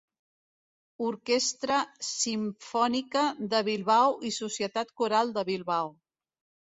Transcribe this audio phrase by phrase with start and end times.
[1.07, 5.93] Orquestra Simfònica de Bilbao i Societat Coral de Bilbao.